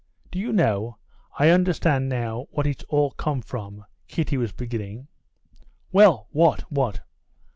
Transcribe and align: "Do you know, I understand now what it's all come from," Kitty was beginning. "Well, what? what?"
"Do 0.31 0.39
you 0.39 0.51
know, 0.51 0.97
I 1.37 1.51
understand 1.51 2.09
now 2.09 2.47
what 2.49 2.65
it's 2.65 2.83
all 2.85 3.11
come 3.11 3.39
from," 3.43 3.85
Kitty 4.07 4.35
was 4.35 4.51
beginning. 4.51 5.09
"Well, 5.91 6.25
what? 6.31 6.61
what?" 6.71 7.01